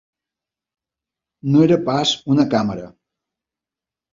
[1.55, 2.89] No era pas una càmera.